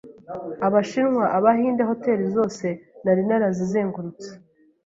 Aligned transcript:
abashinwa, 0.67 1.25
abahinde, 1.37 1.81
hoteli 1.91 2.25
zose 2.35 2.67
nari 3.03 3.21
narazizengurutse 3.27 4.29